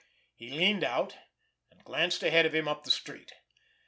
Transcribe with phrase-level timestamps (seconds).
[0.33, 1.15] He leaned out,
[1.69, 3.33] and glanced ahead of him up the street.